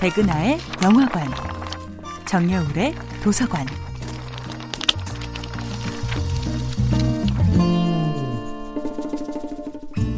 [0.00, 1.26] 백은하의 영화관,
[2.24, 3.66] 정여울의 도서관.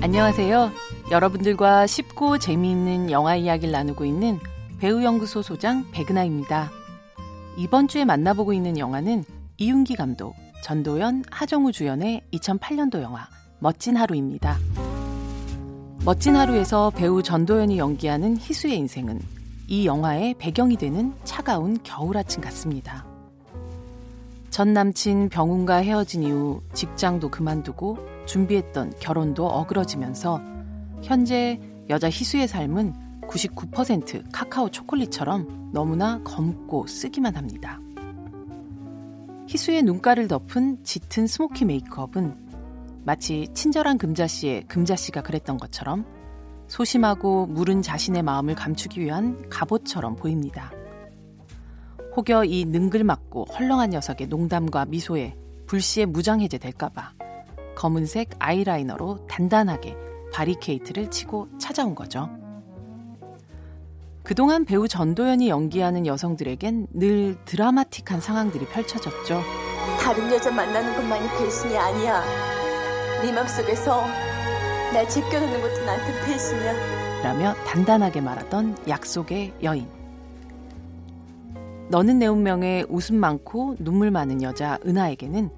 [0.03, 0.71] 안녕하세요.
[1.11, 4.39] 여러분들과 쉽고 재미있는 영화 이야기를 나누고 있는
[4.81, 6.71] 배우연구소 소장 백은하입니다.
[7.57, 9.25] 이번 주에 만나보고 있는 영화는
[9.57, 13.29] 이윤기 감독, 전도연, 하정우 주연의 2008년도 영화
[13.61, 14.59] 멋진 하루입니다.
[16.05, 19.40] 멋진 하루에서 배우 전도연이 연기하는 희수의 인생은
[19.71, 23.07] 이 영화의 배경이 되는 차가운 겨울 아침 같습니다.
[24.51, 30.41] 전 남친 병훈과 헤어진 이후 직장도 그만두고 준비했던 결혼도 어그러지면서
[31.05, 37.79] 현재 여자 희수의 삶은 99% 카카오 초콜릿처럼 너무나 검고 쓰기만 합니다.
[39.47, 42.35] 희수의 눈가를 덮은 짙은 스모키 메이크업은
[43.05, 46.05] 마치 친절한 금자씨의 금자씨가 그랬던 것처럼
[46.71, 50.71] 소심하고 물은 자신의 마음을 감추기 위한 갑옷처럼 보입니다.
[52.17, 57.13] 혹여 이 능글맞고 헐렁한 녀석의 농담과 미소에 불시에 무장해제 될까봐
[57.77, 59.97] 검은색 아이라이너로 단단하게
[60.33, 62.31] 바리케이트를 치고 찾아온 거죠.
[64.23, 69.43] 그동안 배우 전도연이 연기하는 여성들에겐 늘 드라마틱한 상황들이 펼쳐졌죠.
[70.01, 72.23] 다른 여자 만나는 것만이 배신이 아니야.
[73.23, 74.05] 네 맘속에서
[74.93, 77.23] 날 제껴놓는 것도 나한테 배신이야.
[77.23, 79.87] 라며 단단하게 말하던 약속의 여인.
[81.91, 85.51] 너는 내 운명에 웃음 많고 눈물 많은 여자 은하에게는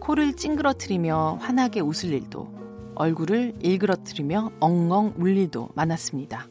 [0.00, 2.48] 코를 찡그러뜨리며 환하게 웃을 일도
[2.94, 6.46] 얼굴을 일그러뜨리며 엉엉 울 일도 많았습니다.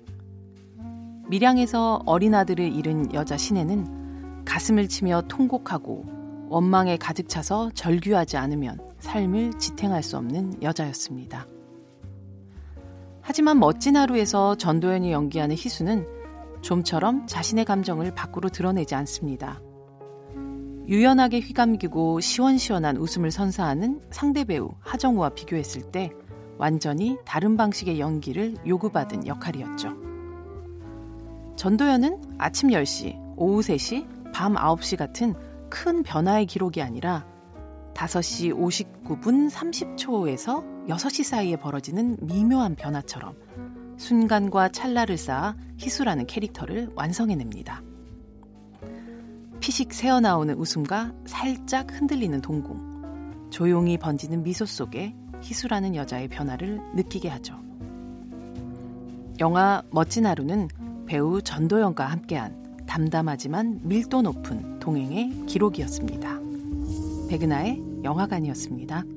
[1.28, 6.06] 밀양에서 어린 아들을 잃은 여자 신혜는 가슴을 치며 통곡하고
[6.50, 11.46] 원망에 가득 차서 절규하지 않으면 삶을 지탱할 수 없는 여자였습니다.
[13.28, 16.08] 하지만 멋진 하루에서 전도연이 연기하는 희수는
[16.62, 19.62] 좀처럼 자신의 감정을 밖으로 드러내지 않습니다.
[20.88, 26.10] 유연하게 휘감기고 시원시원한 웃음을 선사하는 상대 배우 하정우와 비교했을 때
[26.58, 29.90] 완전히 다른 방식의 연기를 요구받은 역할이었죠.
[31.58, 35.34] 전도연은 아침 10시, 오후 3시, 밤 9시 같은
[35.70, 37.28] 큰 변화의 기록이 아니라
[37.98, 43.36] 5시 59분 30초에서 6시 사이에 벌어지는 미묘한 변화처럼
[43.98, 47.82] 순간과 찰나를 쌓아 희수라는 캐릭터를 완성해냅니다.
[49.60, 57.60] 피식 새어나오는 웃음과 살짝 흔들리는 동공, 조용히 번지는 미소 속에 희수라는 여자의 변화를 느끼게 하죠.
[59.40, 60.68] 영화 멋진 하루는
[61.08, 66.37] 배우 전도연과 함께한 담담하지만 밀도 높은 동행의 기록이었습니다.
[67.28, 69.17] 백은하의 영화관이었습니다.